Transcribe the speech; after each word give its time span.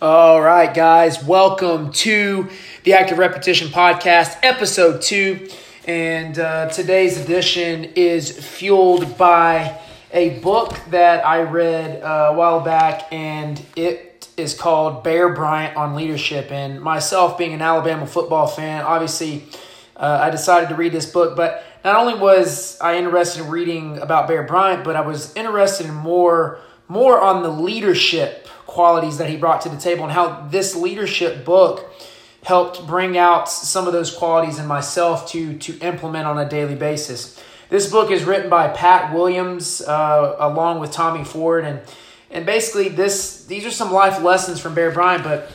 All 0.00 0.40
right, 0.40 0.72
guys, 0.72 1.24
welcome 1.24 1.90
to 1.90 2.48
the 2.84 2.92
Active 2.92 3.18
Repetition 3.18 3.66
Podcast, 3.66 4.38
episode 4.44 5.02
two. 5.02 5.48
And 5.88 6.38
uh, 6.38 6.68
today's 6.68 7.18
edition 7.18 7.82
is 7.96 8.30
fueled 8.30 9.18
by 9.18 9.76
a 10.12 10.38
book 10.38 10.78
that 10.90 11.26
I 11.26 11.42
read 11.42 12.00
uh, 12.00 12.28
a 12.30 12.34
while 12.34 12.60
back, 12.60 13.12
and 13.12 13.60
it 13.74 14.28
is 14.36 14.54
called 14.54 15.02
Bear 15.02 15.34
Bryant 15.34 15.76
on 15.76 15.96
Leadership. 15.96 16.52
And 16.52 16.80
myself, 16.80 17.36
being 17.36 17.52
an 17.52 17.60
Alabama 17.60 18.06
football 18.06 18.46
fan, 18.46 18.84
obviously 18.84 19.46
uh, 19.96 20.20
I 20.22 20.30
decided 20.30 20.68
to 20.68 20.76
read 20.76 20.92
this 20.92 21.06
book. 21.10 21.34
But 21.34 21.64
not 21.84 21.96
only 21.96 22.14
was 22.14 22.78
I 22.80 22.98
interested 22.98 23.42
in 23.42 23.50
reading 23.50 23.98
about 23.98 24.28
Bear 24.28 24.44
Bryant, 24.44 24.84
but 24.84 24.94
I 24.94 25.00
was 25.00 25.34
interested 25.34 25.86
in 25.86 25.94
more 25.94 26.60
more 26.86 27.20
on 27.20 27.42
the 27.42 27.50
leadership 27.50 28.47
qualities 28.78 29.18
that 29.18 29.28
he 29.28 29.36
brought 29.36 29.60
to 29.60 29.68
the 29.68 29.76
table 29.76 30.04
and 30.04 30.12
how 30.12 30.46
this 30.50 30.76
leadership 30.76 31.44
book 31.44 31.92
helped 32.44 32.86
bring 32.86 33.18
out 33.18 33.48
some 33.48 33.88
of 33.88 33.92
those 33.92 34.14
qualities 34.14 34.60
in 34.60 34.66
myself 34.68 35.28
to 35.28 35.58
to 35.58 35.76
implement 35.80 36.28
on 36.28 36.38
a 36.38 36.48
daily 36.48 36.76
basis. 36.76 37.42
This 37.70 37.90
book 37.90 38.12
is 38.12 38.22
written 38.22 38.48
by 38.48 38.68
Pat 38.68 39.12
Williams 39.12 39.82
uh, 39.82 40.36
along 40.38 40.78
with 40.78 40.92
Tommy 40.92 41.24
Ford 41.24 41.64
and 41.64 41.80
and 42.30 42.46
basically 42.46 42.88
this 42.88 43.46
these 43.46 43.66
are 43.66 43.72
some 43.72 43.90
life 43.90 44.22
lessons 44.22 44.60
from 44.60 44.76
Bear 44.76 44.92
Bryant. 44.92 45.24
But 45.24 45.50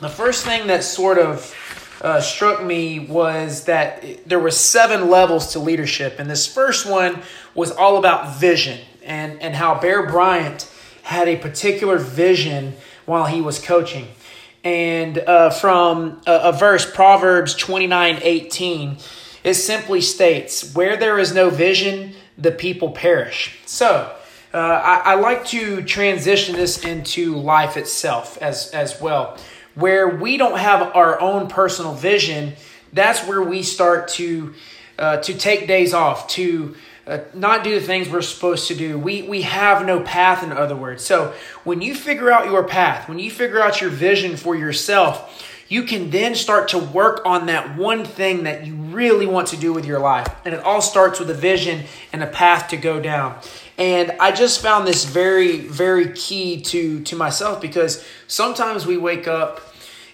the 0.00 0.08
first 0.08 0.46
thing 0.46 0.66
that 0.68 0.82
sort 0.82 1.18
of 1.18 1.54
uh, 2.00 2.22
struck 2.22 2.64
me 2.64 3.00
was 3.00 3.64
that 3.64 4.02
there 4.26 4.40
were 4.40 4.50
seven 4.50 5.10
levels 5.10 5.52
to 5.52 5.58
leadership, 5.58 6.18
and 6.18 6.30
this 6.30 6.46
first 6.46 6.86
one 6.86 7.20
was 7.54 7.70
all 7.70 7.98
about 7.98 8.40
vision 8.40 8.80
and 9.04 9.42
and 9.42 9.54
how 9.54 9.78
Bear 9.78 10.06
Bryant 10.06 10.72
had 11.02 11.28
a 11.28 11.36
particular 11.36 11.98
vision 11.98 12.74
while 13.04 13.26
he 13.26 13.40
was 13.40 13.58
coaching. 13.58 14.08
And 14.64 15.18
uh, 15.18 15.50
from 15.50 16.20
a, 16.26 16.32
a 16.44 16.52
verse, 16.52 16.88
Proverbs 16.90 17.54
29 17.54 18.20
18, 18.22 18.96
it 19.44 19.54
simply 19.54 20.00
states, 20.00 20.74
Where 20.74 20.96
there 20.96 21.18
is 21.18 21.34
no 21.34 21.50
vision, 21.50 22.14
the 22.38 22.52
people 22.52 22.90
perish. 22.90 23.58
So, 23.66 24.14
uh, 24.54 24.58
I, 24.58 25.12
I, 25.12 25.14
like 25.14 25.46
to 25.46 25.82
transition 25.82 26.54
this 26.54 26.84
into 26.84 27.36
life 27.36 27.76
itself 27.78 28.36
as, 28.42 28.70
as 28.70 29.00
well. 29.00 29.38
Where 29.74 30.08
we 30.08 30.36
don't 30.36 30.58
have 30.58 30.94
our 30.94 31.18
own 31.20 31.48
personal 31.48 31.94
vision, 31.94 32.52
that's 32.92 33.26
where 33.26 33.42
we 33.42 33.62
start 33.62 34.08
to, 34.08 34.52
uh, 34.98 35.16
to 35.18 35.34
take 35.34 35.66
days 35.66 35.94
off, 35.94 36.28
to 36.28 36.76
uh, 37.06 37.18
not 37.34 37.64
do 37.64 37.78
the 37.78 37.84
things 37.84 38.08
we're 38.08 38.22
supposed 38.22 38.68
to 38.68 38.74
do. 38.74 38.98
We, 38.98 39.22
we 39.22 39.42
have 39.42 39.84
no 39.84 40.00
path, 40.00 40.42
in 40.42 40.52
other 40.52 40.76
words. 40.76 41.04
So 41.04 41.34
when 41.64 41.82
you 41.82 41.94
figure 41.94 42.30
out 42.30 42.46
your 42.46 42.62
path, 42.64 43.08
when 43.08 43.18
you 43.18 43.30
figure 43.30 43.60
out 43.60 43.80
your 43.80 43.90
vision 43.90 44.36
for 44.36 44.54
yourself, 44.54 45.48
you 45.68 45.84
can 45.84 46.10
then 46.10 46.34
start 46.34 46.68
to 46.68 46.78
work 46.78 47.22
on 47.24 47.46
that 47.46 47.76
one 47.76 48.04
thing 48.04 48.44
that 48.44 48.66
you 48.66 48.74
really 48.74 49.26
want 49.26 49.48
to 49.48 49.56
do 49.56 49.72
with 49.72 49.86
your 49.86 49.98
life. 49.98 50.28
And 50.44 50.54
it 50.54 50.60
all 50.60 50.82
starts 50.82 51.18
with 51.18 51.30
a 51.30 51.34
vision 51.34 51.84
and 52.12 52.22
a 52.22 52.26
path 52.26 52.68
to 52.68 52.76
go 52.76 53.00
down. 53.00 53.38
And 53.78 54.12
I 54.20 54.32
just 54.32 54.60
found 54.60 54.86
this 54.86 55.04
very, 55.06 55.60
very 55.60 56.12
key 56.12 56.60
to, 56.60 57.02
to 57.04 57.16
myself 57.16 57.60
because 57.60 58.04
sometimes 58.26 58.86
we 58.86 58.98
wake 58.98 59.26
up 59.26 59.60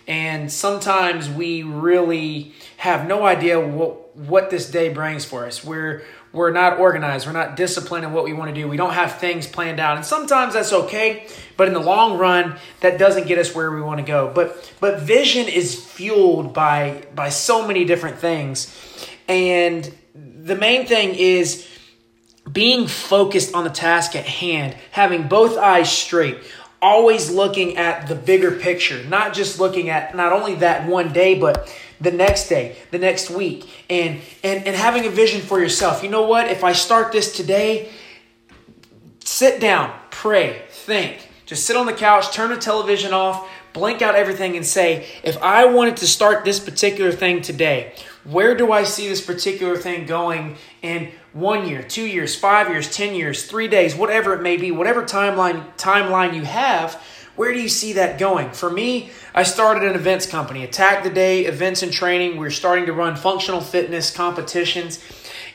and 0.06 0.50
sometimes 0.50 1.28
we 1.28 1.64
really 1.64 2.55
have 2.78 3.06
no 3.06 3.27
idea 3.27 3.61
what, 3.61 4.17
what 4.17 4.50
this 4.50 4.70
day 4.70 4.89
brings 4.89 5.25
for 5.25 5.45
us. 5.45 5.62
We're 5.62 6.02
we're 6.32 6.50
not 6.50 6.78
organized. 6.78 7.26
We're 7.26 7.32
not 7.32 7.56
disciplined 7.56 8.04
in 8.04 8.12
what 8.12 8.24
we 8.24 8.32
want 8.32 8.54
to 8.54 8.60
do. 8.60 8.68
We 8.68 8.76
don't 8.76 8.92
have 8.92 9.18
things 9.18 9.46
planned 9.46 9.80
out. 9.80 9.96
And 9.96 10.04
sometimes 10.04 10.54
that's 10.54 10.72
okay, 10.72 11.26
but 11.56 11.68
in 11.68 11.74
the 11.74 11.80
long 11.80 12.18
run, 12.18 12.58
that 12.80 12.98
doesn't 12.98 13.26
get 13.26 13.38
us 13.38 13.54
where 13.54 13.70
we 13.72 13.80
want 13.80 13.98
to 13.98 14.06
go. 14.06 14.30
But 14.34 14.72
but 14.80 15.00
vision 15.00 15.48
is 15.48 15.74
fueled 15.74 16.52
by 16.52 17.04
by 17.14 17.30
so 17.30 17.66
many 17.66 17.84
different 17.84 18.18
things. 18.18 18.74
And 19.26 19.92
the 20.14 20.56
main 20.56 20.86
thing 20.86 21.14
is 21.14 21.67
being 22.50 22.86
focused 22.86 23.55
on 23.55 23.64
the 23.64 23.70
task 23.70 24.17
at 24.17 24.24
hand, 24.24 24.77
having 24.90 25.28
both 25.28 25.56
eyes 25.56 25.90
straight, 25.90 26.38
always 26.80 27.30
looking 27.30 27.77
at 27.77 28.06
the 28.08 28.14
bigger 28.14 28.52
picture, 28.52 29.02
not 29.05 29.34
just 29.34 29.58
looking 29.58 29.90
at 29.90 30.14
not 30.14 30.33
only 30.33 30.56
that 30.56 30.86
one 30.86 31.12
day, 31.12 31.39
but 31.39 31.74
the 32.00 32.12
next 32.12 32.48
day, 32.48 32.77
the 32.90 32.98
next 32.98 33.30
week, 33.30 33.68
and 33.90 34.20
and 34.44 34.66
and 34.66 34.77
having 34.77 35.06
a 35.06 35.11
vision 35.11 35.40
for 35.40 35.61
yourself. 35.61 36.02
You 36.02 36.11
know 36.11 36.27
what? 36.27 36.48
If 36.48 36.62
I 36.62 36.72
start 36.72 37.12
this 37.12 37.36
today, 37.36 37.90
sit 39.24 39.61
down, 39.61 39.94
pray, 40.11 40.62
think. 40.70 41.28
Just 41.46 41.64
sit 41.64 41.77
on 41.77 41.86
the 41.86 41.94
couch, 41.94 42.30
turn 42.33 42.50
the 42.50 42.58
television 42.58 43.14
off, 43.14 43.48
blink 43.72 44.02
out 44.02 44.14
everything 44.14 44.56
and 44.56 44.67
say, 44.67 45.06
if 45.22 45.38
I 45.42 45.64
wanted 45.64 45.96
to 45.98 46.06
start 46.06 46.44
this 46.44 46.61
particular 46.61 47.11
thing 47.11 47.40
today, 47.40 47.94
where 48.24 48.55
do 48.55 48.70
I 48.70 48.84
see 48.84 49.08
this 49.08 49.24
particular 49.24 49.77
thing 49.77 50.05
going 50.05 50.56
in 50.83 51.11
one 51.38 51.68
year, 51.68 51.82
two 51.82 52.06
years, 52.06 52.34
five 52.34 52.68
years, 52.68 52.90
ten 52.90 53.14
years, 53.14 53.44
three 53.44 53.68
days, 53.68 53.94
whatever 53.94 54.34
it 54.34 54.42
may 54.42 54.56
be, 54.56 54.70
whatever 54.70 55.02
timeline 55.02 55.64
timeline 55.76 56.34
you 56.34 56.42
have, 56.42 56.94
where 57.36 57.52
do 57.52 57.60
you 57.60 57.68
see 57.68 57.92
that 57.92 58.18
going? 58.18 58.50
For 58.50 58.68
me, 58.68 59.10
I 59.32 59.44
started 59.44 59.84
an 59.84 59.94
events 59.94 60.26
company, 60.26 60.64
Attack 60.64 61.04
the 61.04 61.10
Day 61.10 61.44
Events 61.44 61.84
and 61.84 61.92
Training. 61.92 62.36
We 62.36 62.46
are 62.46 62.50
starting 62.50 62.86
to 62.86 62.92
run 62.92 63.14
functional 63.14 63.60
fitness 63.60 64.10
competitions. 64.10 64.98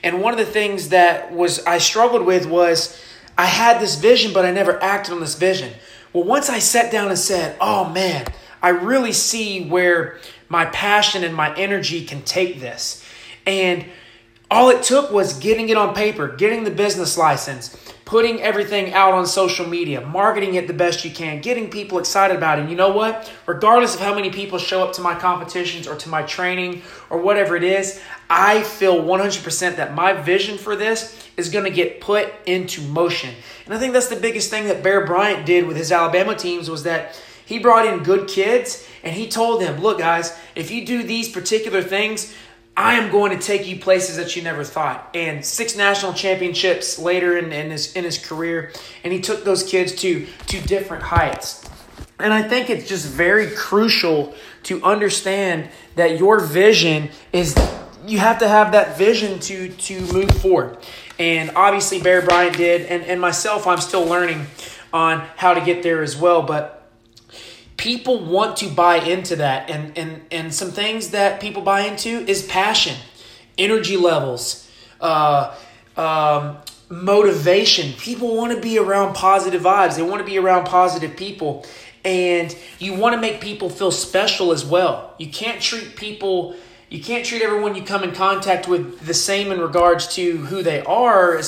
And 0.02 0.22
one 0.22 0.32
of 0.32 0.40
the 0.40 0.52
things 0.52 0.90
that 0.90 1.34
was 1.34 1.66
I 1.66 1.80
struggled 1.80 2.26
with 2.26 2.46
was 2.46 2.98
I 3.38 3.46
had 3.46 3.82
this 3.82 3.96
vision, 3.96 4.32
but 4.32 4.46
I 4.46 4.52
never 4.52 4.82
acted 4.82 5.14
on 5.14 5.20
this 5.20 5.36
vision. 5.36 5.74
Well, 6.14 6.24
once 6.24 6.50
I 6.50 6.60
sat 6.60 6.92
down 6.92 7.10
and 7.10 7.20
said, 7.20 7.58
oh 7.60 7.90
man, 7.90 8.28
I 8.62 8.70
really 8.70 9.12
see 9.12 9.68
where 9.68 10.20
my 10.48 10.66
passion 10.68 11.26
and 11.26 11.36
my 11.36 11.54
energy 11.56 12.06
can 12.06 12.22
take 12.22 12.62
this. 12.62 13.04
And 13.46 13.86
all 14.54 14.70
it 14.70 14.84
took 14.84 15.10
was 15.10 15.34
getting 15.40 15.70
it 15.70 15.78
on 15.78 15.96
paper, 15.96 16.28
getting 16.28 16.64
the 16.64 16.70
business 16.70 17.18
license, 17.18 17.76
putting 18.06 18.40
everything 18.40 18.94
out 18.94 19.12
on 19.12 19.26
social 19.26 19.68
media, 19.68 20.00
marketing 20.06 20.54
it 20.54 20.68
the 20.68 20.74
best 20.74 21.04
you 21.04 21.10
can, 21.10 21.42
getting 21.42 21.72
people 21.72 21.98
excited 21.98 22.38
about 22.38 22.60
it. 22.60 22.62
And 22.62 22.70
you 22.70 22.76
know 22.76 22.92
what? 22.92 23.34
Regardless 23.48 23.96
of 23.96 24.02
how 24.02 24.14
many 24.14 24.30
people 24.30 24.60
show 24.60 24.84
up 24.84 24.94
to 24.94 25.02
my 25.02 25.16
competitions 25.16 25.88
or 25.88 25.96
to 25.96 26.08
my 26.08 26.22
training 26.22 26.84
or 27.10 27.20
whatever 27.20 27.56
it 27.56 27.64
is, 27.64 28.00
I 28.30 28.62
feel 28.62 29.02
100% 29.02 29.76
that 29.78 29.96
my 29.96 30.14
vision 30.14 30.60
for 30.60 30.76
this 30.76 31.28
is 31.36 31.50
going 31.50 31.66
to 31.66 31.72
get 31.72 32.00
put 32.00 32.32
into 32.46 32.82
motion. 32.84 33.34
And 33.66 33.74
I 33.74 33.80
think 33.80 33.92
that's 33.92 34.10
the 34.10 34.16
biggest 34.16 34.52
thing 34.52 34.68
that 34.68 34.84
Bear 34.84 35.04
Bryant 35.04 35.48
did 35.48 35.66
with 35.66 35.78
his 35.78 35.92
Alabama 35.92 36.36
teams 36.36 36.70
was 36.70 36.84
that 36.84 37.20
he 37.44 37.58
brought 37.58 37.88
in 37.88 38.04
good 38.04 38.28
kids 38.28 38.88
and 39.04 39.16
he 39.16 39.28
told 39.28 39.62
them, 39.62 39.82
look, 39.82 39.98
guys, 39.98 40.38
if 40.56 40.70
you 40.70 40.86
do 40.86 41.02
these 41.02 41.28
particular 41.28 41.82
things, 41.82 42.36
I 42.76 42.96
am 42.96 43.12
going 43.12 43.38
to 43.38 43.46
take 43.46 43.68
you 43.68 43.80
places 43.80 44.18
that 44.18 44.36
you 44.36 44.42
never 44.42 44.64
thought. 44.64 45.10
And 45.14 45.46
six 45.46 45.76
national 45.76 46.14
championships 46.14 46.98
later 46.98 47.38
in, 47.38 47.52
in, 47.52 47.70
his, 47.72 47.94
in 47.94 48.04
his 48.04 48.18
career, 48.18 48.72
and 49.04 49.14
he 49.14 49.22
took 49.22 49.44
those 49.44 49.64
kids 49.64 49.94
to, 50.02 50.26
to 50.48 50.62
different 50.62 51.04
heights. 51.04 51.70
And 52.20 52.34
I 52.34 52.42
think 52.42 52.70
it's 52.70 52.88
just 52.88 53.08
very 53.08 53.52
crucial 53.52 54.34
to 54.64 54.84
understand 54.84 55.70
that 55.96 56.20
your 56.20 56.40
vision 56.40 57.10
is 57.32 57.56
you 58.06 58.20
have 58.20 58.40
to 58.40 58.48
have 58.48 58.74
that 58.74 58.98
vision 58.98 59.40
to 59.40 59.70
to 59.70 60.02
move 60.14 60.30
forward. 60.42 60.78
And 61.20 61.52
obviously 61.56 62.02
Bear 62.02 62.22
Bryant 62.22 62.58
did, 62.58 62.86
and, 62.88 63.04
and 63.04 63.20
myself, 63.20 63.68
I'm 63.68 63.80
still 63.80 64.06
learning 64.06 64.46
on 64.92 65.20
how 65.38 65.54
to 65.54 65.62
get 65.62 65.84
there 65.84 66.02
as 66.02 66.16
well. 66.16 66.42
But 66.42 66.83
people 67.84 68.18
want 68.24 68.56
to 68.56 68.70
buy 68.70 68.96
into 68.96 69.36
that 69.36 69.70
and 69.70 69.98
and 69.98 70.22
and 70.32 70.54
some 70.54 70.72
things 70.72 71.10
that 71.10 71.42
people 71.42 71.62
buy 71.62 71.82
into 71.82 72.10
is 72.30 72.42
passion 72.48 72.96
energy 73.58 73.98
levels 73.98 74.70
uh, 75.02 75.54
um, 75.98 76.58
motivation. 76.90 77.92
People 77.94 78.38
want 78.38 78.54
to 78.54 78.62
be 78.62 78.80
around 78.80 79.14
positive 79.16 79.62
vibes. 79.62 79.98
They 79.98 80.02
want 80.02 80.20
to 80.20 80.26
be 80.26 80.38
around 80.38 80.66
positive 80.66 81.18
people 81.18 81.66
and 82.06 82.56
you 82.80 82.94
want 82.94 83.16
to 83.16 83.22
make 83.22 83.42
people 83.42 83.70
feel 83.70 83.92
special 83.92 84.54
as 84.54 84.66
well. 84.66 85.14
You 85.18 85.30
can't 85.30 85.62
treat 85.62 85.98
people 85.98 86.56
you 86.90 87.04
can't 87.04 87.26
treat 87.26 87.42
everyone 87.42 87.76
you 87.76 87.82
come 87.84 88.04
in 88.04 88.14
contact 88.14 88.68
with 88.68 89.00
the 89.02 89.16
same 89.16 89.52
in 89.52 89.60
regards 89.60 90.14
to 90.16 90.38
who 90.38 90.62
they 90.62 90.82
are 90.84 91.42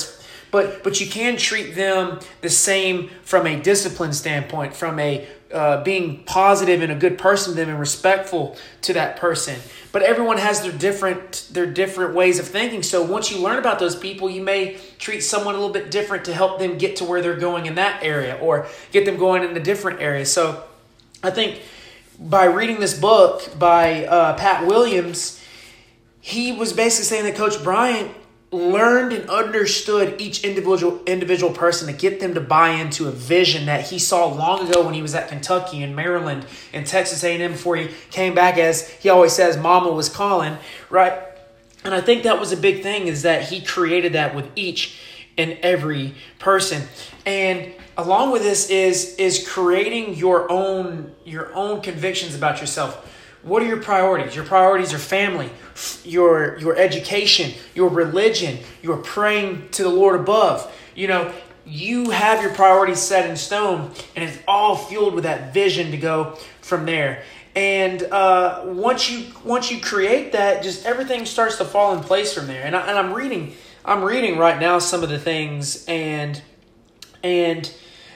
but 0.50 0.82
but 0.82 1.00
you 1.00 1.06
can 1.06 1.36
treat 1.36 1.74
them 1.76 2.18
the 2.40 2.50
same 2.50 3.08
from 3.22 3.46
a 3.46 3.60
discipline 3.60 4.12
standpoint 4.12 4.74
from 4.74 4.98
a 4.98 5.26
uh, 5.52 5.82
being 5.82 6.24
positive 6.24 6.82
and 6.82 6.90
a 6.90 6.94
good 6.94 7.18
person 7.18 7.52
to 7.52 7.60
them 7.60 7.68
and 7.68 7.78
respectful 7.78 8.56
to 8.82 8.92
that 8.92 9.16
person. 9.16 9.58
But 9.92 10.02
everyone 10.02 10.38
has 10.38 10.60
their 10.60 10.72
different 10.72 11.48
their 11.52 11.66
different 11.66 12.14
ways 12.14 12.38
of 12.38 12.46
thinking. 12.46 12.82
So 12.82 13.02
once 13.02 13.30
you 13.30 13.38
learn 13.38 13.58
about 13.58 13.78
those 13.78 13.96
people, 13.96 14.28
you 14.28 14.42
may 14.42 14.78
treat 14.98 15.20
someone 15.20 15.54
a 15.54 15.58
little 15.58 15.72
bit 15.72 15.90
different 15.90 16.24
to 16.26 16.34
help 16.34 16.58
them 16.58 16.78
get 16.78 16.96
to 16.96 17.04
where 17.04 17.22
they're 17.22 17.36
going 17.36 17.66
in 17.66 17.76
that 17.76 18.02
area 18.02 18.36
or 18.42 18.66
get 18.92 19.04
them 19.04 19.16
going 19.16 19.42
in 19.42 19.56
a 19.56 19.60
different 19.60 20.00
area. 20.00 20.26
So 20.26 20.64
I 21.22 21.30
think 21.30 21.62
by 22.18 22.44
reading 22.44 22.80
this 22.80 22.98
book 22.98 23.58
by 23.58 24.06
uh, 24.06 24.36
Pat 24.36 24.66
Williams, 24.66 25.42
he 26.20 26.52
was 26.52 26.72
basically 26.72 27.04
saying 27.04 27.24
that 27.24 27.36
Coach 27.36 27.62
Bryant 27.62 28.10
learned 28.52 29.12
and 29.12 29.28
understood 29.28 30.20
each 30.20 30.44
individual 30.44 31.02
individual 31.06 31.52
person 31.52 31.88
to 31.88 31.92
get 31.92 32.20
them 32.20 32.34
to 32.34 32.40
buy 32.40 32.70
into 32.70 33.08
a 33.08 33.10
vision 33.10 33.66
that 33.66 33.88
he 33.88 33.98
saw 33.98 34.26
long 34.26 34.68
ago 34.68 34.84
when 34.84 34.94
he 34.94 35.02
was 35.02 35.14
at 35.14 35.28
Kentucky 35.28 35.82
and 35.82 35.96
Maryland 35.96 36.46
and 36.72 36.86
Texas 36.86 37.24
A&M 37.24 37.52
before 37.52 37.76
he 37.76 37.88
came 38.10 38.34
back 38.34 38.56
as 38.56 38.88
he 38.88 39.08
always 39.08 39.32
says 39.32 39.56
mama 39.56 39.90
was 39.90 40.08
calling 40.08 40.56
right? 40.90 41.20
And 41.84 41.92
I 41.92 42.00
think 42.00 42.22
that 42.22 42.38
was 42.38 42.52
a 42.52 42.56
big 42.56 42.82
thing 42.82 43.08
is 43.08 43.22
that 43.22 43.48
he 43.48 43.60
created 43.60 44.12
that 44.12 44.34
with 44.34 44.48
each 44.54 44.98
and 45.38 45.58
every 45.62 46.14
person. 46.38 46.82
And 47.24 47.72
along 47.96 48.30
with 48.30 48.42
this 48.42 48.70
is 48.70 49.16
is 49.16 49.46
creating 49.46 50.14
your 50.14 50.50
own 50.50 51.14
your 51.24 51.54
own 51.54 51.80
convictions 51.80 52.34
about 52.34 52.60
yourself 52.60 53.12
what 53.46 53.62
are 53.62 53.66
your 53.66 53.80
priorities? 53.80 54.34
Your 54.34 54.44
priorities 54.44 54.92
are 54.92 54.98
family, 54.98 55.50
your 56.04 56.58
your 56.58 56.76
education, 56.76 57.52
your 57.74 57.88
religion, 57.88 58.58
your 58.82 58.98
praying 58.98 59.68
to 59.70 59.84
the 59.84 59.88
Lord 59.88 60.20
above. 60.20 60.70
You 60.96 61.06
know, 61.06 61.32
you 61.64 62.10
have 62.10 62.42
your 62.42 62.52
priorities 62.52 62.98
set 62.98 63.30
in 63.30 63.36
stone, 63.36 63.92
and 64.16 64.28
it's 64.28 64.38
all 64.48 64.76
fueled 64.76 65.14
with 65.14 65.24
that 65.24 65.54
vision 65.54 65.92
to 65.92 65.96
go 65.96 66.36
from 66.60 66.86
there. 66.86 67.22
And 67.54 68.02
uh, 68.02 68.62
once 68.66 69.08
you 69.08 69.26
once 69.44 69.70
you 69.70 69.80
create 69.80 70.32
that, 70.32 70.64
just 70.64 70.84
everything 70.84 71.24
starts 71.24 71.56
to 71.58 71.64
fall 71.64 71.96
in 71.96 72.02
place 72.02 72.34
from 72.34 72.48
there. 72.48 72.64
And, 72.64 72.74
I, 72.76 72.88
and 72.88 72.98
I'm 72.98 73.12
reading 73.12 73.54
I'm 73.84 74.02
reading 74.02 74.38
right 74.38 74.58
now 74.58 74.80
some 74.80 75.04
of 75.04 75.08
the 75.08 75.20
things, 75.20 75.84
and 75.86 76.42
and 77.22 77.72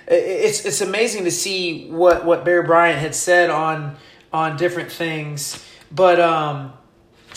it's 0.09 0.67
it's 0.67 0.81
amazing 0.81 1.23
to 1.23 1.31
see 1.31 1.89
what 1.89 2.25
what 2.25 2.45
Bear 2.45 2.65
Bryant 2.65 2.99
had 2.99 3.15
said 3.15 3.49
on 3.49 3.97
on 4.33 4.57
different 4.57 4.91
things. 4.91 5.65
But 5.91 6.21
um, 6.21 6.73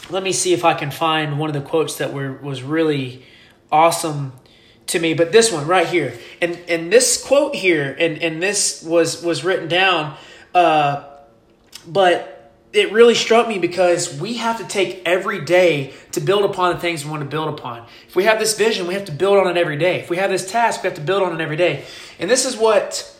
let 0.10 0.24
me 0.24 0.32
see 0.32 0.54
if 0.54 0.66
I 0.66 0.74
can 0.74 0.92
find 0.92 1.40
one 1.40 1.50
of 1.50 1.54
the 1.54 1.68
quotes 1.68 1.98
that 1.98 2.14
were 2.14 2.34
was 2.34 2.62
really 2.62 3.26
awesome 3.72 4.34
to 4.88 5.00
me. 5.00 5.14
But 5.14 5.32
this 5.32 5.52
one 5.52 5.68
right 5.68 5.88
here, 5.88 6.18
and 6.42 6.60
and 6.68 6.92
this 6.92 7.24
quote 7.24 7.56
here, 7.56 7.96
and 8.00 8.22
and 8.22 8.42
this 8.42 8.84
was 8.84 9.24
was 9.24 9.44
written 9.44 9.68
down. 9.68 10.16
Uh, 10.54 11.10
but 11.88 12.52
it 12.74 12.92
really 12.92 13.14
struck 13.14 13.48
me 13.48 13.60
because 13.60 14.20
we 14.20 14.38
have 14.38 14.58
to 14.58 14.66
take 14.66 15.02
every 15.06 15.46
day 15.46 15.94
to 16.12 16.20
build 16.20 16.44
upon 16.44 16.74
the 16.74 16.80
things 16.80 17.06
we 17.06 17.12
want 17.12 17.22
to 17.22 17.30
build 17.30 17.48
upon. 17.48 17.86
If 18.08 18.16
we 18.16 18.24
have 18.24 18.40
this 18.40 18.58
vision, 18.58 18.88
we 18.88 18.96
have 18.96 19.06
to 19.06 19.12
build 19.12 19.38
on 19.38 19.48
it 19.48 19.60
every 19.60 19.78
day. 19.78 20.00
If 20.00 20.10
we 20.10 20.18
have 20.18 20.32
this 20.32 20.50
task, 20.50 20.82
we 20.82 20.88
have 20.88 20.98
to 20.98 21.04
build 21.04 21.22
on 21.22 21.40
it 21.40 21.42
every 21.42 21.56
day. 21.56 21.86
And 22.20 22.30
this 22.30 22.46
is 22.46 22.58
what 22.58 23.13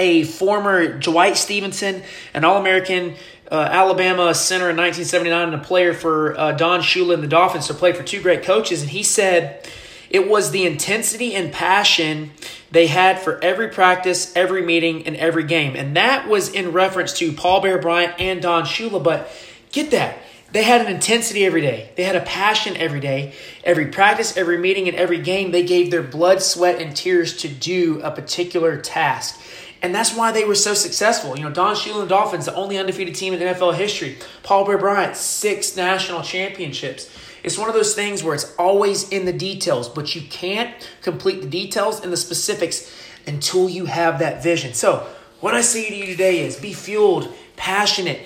a 0.00 0.24
former 0.24 0.98
Dwight 0.98 1.36
Stephenson, 1.36 2.02
an 2.32 2.44
All 2.44 2.58
American 2.58 3.14
uh, 3.50 3.68
Alabama 3.70 4.34
center 4.34 4.70
in 4.70 4.76
1979, 4.76 5.52
and 5.52 5.54
a 5.54 5.64
player 5.64 5.92
for 5.92 6.38
uh, 6.38 6.52
Don 6.52 6.80
Shula 6.80 7.14
and 7.14 7.22
the 7.22 7.28
Dolphins, 7.28 7.66
so 7.66 7.74
played 7.74 7.96
for 7.96 8.02
two 8.02 8.22
great 8.22 8.42
coaches. 8.42 8.80
And 8.80 8.90
he 8.90 9.02
said 9.02 9.68
it 10.08 10.28
was 10.28 10.52
the 10.52 10.64
intensity 10.64 11.34
and 11.34 11.52
passion 11.52 12.30
they 12.70 12.86
had 12.86 13.20
for 13.20 13.42
every 13.44 13.68
practice, 13.68 14.34
every 14.34 14.62
meeting, 14.62 15.06
and 15.06 15.16
every 15.16 15.44
game. 15.44 15.76
And 15.76 15.96
that 15.96 16.28
was 16.28 16.48
in 16.48 16.72
reference 16.72 17.12
to 17.18 17.32
Paul 17.32 17.60
Bear 17.60 17.78
Bryant 17.78 18.14
and 18.18 18.40
Don 18.40 18.64
Shula. 18.64 19.02
But 19.02 19.30
get 19.70 19.90
that. 19.90 20.16
They 20.52 20.64
had 20.64 20.80
an 20.80 20.92
intensity 20.92 21.44
every 21.44 21.60
day. 21.60 21.90
They 21.96 22.02
had 22.02 22.16
a 22.16 22.22
passion 22.22 22.76
every 22.76 23.00
day. 23.00 23.34
Every 23.62 23.86
practice, 23.86 24.36
every 24.36 24.58
meeting, 24.58 24.88
and 24.88 24.96
every 24.96 25.20
game, 25.20 25.52
they 25.52 25.64
gave 25.64 25.90
their 25.90 26.02
blood, 26.02 26.42
sweat, 26.42 26.80
and 26.80 26.96
tears 26.96 27.36
to 27.38 27.48
do 27.48 28.00
a 28.02 28.10
particular 28.10 28.80
task. 28.80 29.40
And 29.82 29.94
that's 29.94 30.14
why 30.14 30.30
they 30.30 30.44
were 30.44 30.54
so 30.54 30.74
successful. 30.74 31.36
You 31.38 31.44
know, 31.44 31.50
Don 31.50 31.74
Shula 31.74 32.00
and 32.00 32.08
Dolphins, 32.08 32.44
the 32.44 32.54
only 32.54 32.76
undefeated 32.76 33.14
team 33.14 33.32
in 33.32 33.40
NFL 33.40 33.74
history. 33.74 34.18
Paul 34.42 34.66
Bear 34.66 34.76
Bryant, 34.76 35.16
six 35.16 35.74
national 35.74 36.22
championships. 36.22 37.08
It's 37.42 37.56
one 37.56 37.68
of 37.68 37.74
those 37.74 37.94
things 37.94 38.22
where 38.22 38.34
it's 38.34 38.54
always 38.56 39.08
in 39.08 39.24
the 39.24 39.32
details, 39.32 39.88
but 39.88 40.14
you 40.14 40.20
can't 40.22 40.74
complete 41.00 41.40
the 41.40 41.48
details 41.48 42.02
and 42.04 42.12
the 42.12 42.16
specifics 42.18 42.92
until 43.26 43.68
you 43.68 43.86
have 43.86 44.18
that 44.18 44.42
vision. 44.42 44.74
So, 44.74 45.06
what 45.40 45.54
I 45.54 45.62
say 45.62 45.88
to 45.88 45.96
you 45.96 46.04
today 46.04 46.40
is 46.40 46.56
be 46.56 46.74
fueled, 46.74 47.34
passionate, 47.56 48.20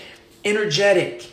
energetic, 0.44 1.30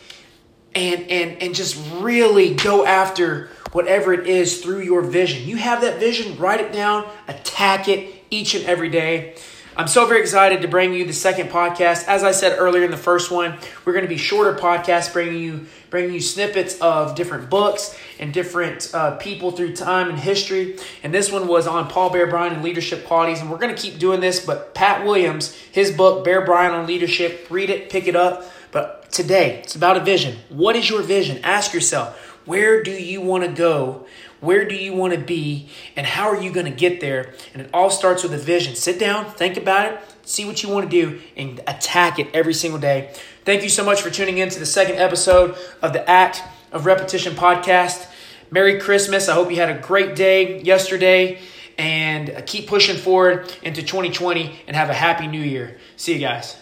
and 0.74 1.02
and 1.10 1.42
and 1.42 1.54
just 1.54 1.76
really 1.94 2.54
go 2.54 2.86
after 2.86 3.50
whatever 3.72 4.12
it 4.12 4.28
is 4.28 4.62
through 4.62 4.82
your 4.82 5.02
vision. 5.02 5.48
You 5.48 5.56
have 5.56 5.80
that 5.80 5.98
vision, 5.98 6.38
write 6.38 6.60
it 6.60 6.72
down, 6.72 7.08
attack 7.26 7.88
it 7.88 8.14
each 8.30 8.54
and 8.54 8.64
every 8.64 8.90
day. 8.90 9.34
I'm 9.74 9.88
so 9.88 10.04
very 10.04 10.20
excited 10.20 10.60
to 10.62 10.68
bring 10.68 10.92
you 10.92 11.06
the 11.06 11.14
second 11.14 11.48
podcast. 11.48 12.06
As 12.06 12.22
I 12.22 12.32
said 12.32 12.58
earlier 12.58 12.84
in 12.84 12.90
the 12.90 12.98
first 12.98 13.30
one, 13.30 13.56
we're 13.86 13.94
going 13.94 14.04
to 14.04 14.08
be 14.08 14.18
shorter 14.18 14.54
podcasts, 14.54 15.10
bringing 15.10 15.42
you 15.42 15.66
bringing 15.88 16.12
you 16.12 16.20
snippets 16.20 16.78
of 16.80 17.14
different 17.14 17.48
books 17.48 17.98
and 18.18 18.34
different 18.34 18.90
uh, 18.92 19.16
people 19.16 19.50
through 19.50 19.74
time 19.74 20.10
and 20.10 20.18
history. 20.18 20.76
And 21.02 21.12
this 21.12 21.32
one 21.32 21.48
was 21.48 21.66
on 21.66 21.88
Paul 21.88 22.10
Bear 22.10 22.26
Bryant 22.26 22.54
and 22.54 22.62
leadership 22.62 23.06
qualities. 23.06 23.40
And 23.40 23.50
we're 23.50 23.58
going 23.58 23.74
to 23.74 23.80
keep 23.80 23.98
doing 23.98 24.20
this. 24.20 24.44
But 24.44 24.74
Pat 24.74 25.06
Williams, 25.06 25.54
his 25.54 25.90
book 25.90 26.22
Bear 26.22 26.44
Bryant 26.44 26.74
on 26.74 26.86
leadership, 26.86 27.46
read 27.48 27.70
it, 27.70 27.88
pick 27.88 28.06
it 28.06 28.16
up. 28.16 28.44
But 28.72 29.10
today, 29.10 29.60
it's 29.60 29.74
about 29.74 29.96
a 29.96 30.00
vision. 30.00 30.36
What 30.50 30.76
is 30.76 30.88
your 30.88 31.00
vision? 31.00 31.40
Ask 31.44 31.72
yourself, 31.72 32.31
where 32.44 32.82
do 32.82 32.90
you 32.90 33.20
want 33.20 33.44
to 33.44 33.50
go? 33.50 34.06
Where 34.40 34.64
do 34.64 34.74
you 34.74 34.92
want 34.92 35.14
to 35.14 35.20
be? 35.20 35.68
And 35.96 36.06
how 36.06 36.28
are 36.28 36.40
you 36.40 36.52
going 36.52 36.66
to 36.66 36.72
get 36.72 37.00
there? 37.00 37.34
And 37.52 37.62
it 37.62 37.70
all 37.72 37.90
starts 37.90 38.22
with 38.22 38.34
a 38.34 38.38
vision. 38.38 38.74
Sit 38.74 38.98
down, 38.98 39.30
think 39.30 39.56
about 39.56 39.92
it, 39.92 40.00
see 40.22 40.44
what 40.44 40.62
you 40.62 40.68
want 40.68 40.90
to 40.90 40.90
do, 40.90 41.20
and 41.36 41.60
attack 41.66 42.18
it 42.18 42.28
every 42.34 42.54
single 42.54 42.80
day. 42.80 43.14
Thank 43.44 43.62
you 43.62 43.68
so 43.68 43.84
much 43.84 44.02
for 44.02 44.10
tuning 44.10 44.38
in 44.38 44.48
to 44.48 44.58
the 44.58 44.66
second 44.66 44.96
episode 44.96 45.56
of 45.80 45.92
the 45.92 46.08
Act 46.08 46.42
of 46.72 46.86
Repetition 46.86 47.34
podcast. 47.34 48.08
Merry 48.50 48.80
Christmas. 48.80 49.28
I 49.28 49.34
hope 49.34 49.50
you 49.50 49.56
had 49.56 49.70
a 49.70 49.80
great 49.80 50.14
day 50.14 50.60
yesterday 50.60 51.40
and 51.78 52.42
keep 52.46 52.68
pushing 52.68 52.96
forward 52.96 53.52
into 53.62 53.82
2020 53.82 54.60
and 54.66 54.76
have 54.76 54.90
a 54.90 54.94
happy 54.94 55.26
new 55.26 55.40
year. 55.40 55.78
See 55.96 56.12
you 56.12 56.18
guys. 56.18 56.61